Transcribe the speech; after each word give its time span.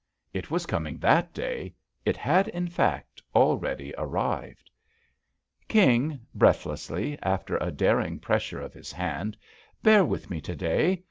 It 0.33 0.49
was 0.49 0.65
coming 0.65 0.97
that 0.97 1.31
day. 1.31 1.75
It 2.05 2.17
had 2.17 2.47
in 2.47 2.67
fact 2.67 3.21
already 3.35 3.93
arrived. 3.99 4.71
"King," 5.67 6.21
breathlessly, 6.33 7.19
after 7.21 7.55
a 7.57 7.69
daring 7.69 8.17
pres 8.17 8.41
sure 8.41 8.61
of 8.61 8.73
his 8.73 8.91
hand, 8.91 9.37
"bear 9.83 10.03
with 10.03 10.27
me 10.27 10.41
to 10.41 10.55
day. 10.55 10.99